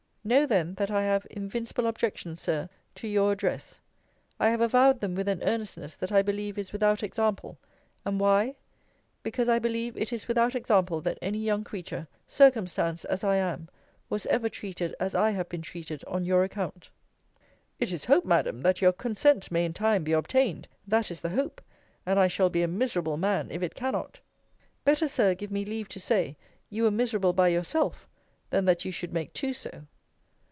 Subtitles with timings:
[0.23, 3.79] Know then, that I have invincible objections, Sir, to your address.
[4.39, 7.57] I have avowed them with an earnestness that I believe is without example:
[8.05, 8.55] and why?
[9.23, 13.67] because I believe it is without example that any young creature, circumstanced as I am,
[14.11, 16.91] was ever treated as I have been treated on your account.
[17.79, 21.29] It is hoped, Madam, that your consent may in time be obtained that is the
[21.29, 21.63] hope;
[22.05, 24.19] and I shall be a miserable man if it cannot.
[24.85, 26.37] Better, Sir, give me leave to say,
[26.69, 28.07] you were miserable by yourself,
[28.51, 29.87] than that you should make two so.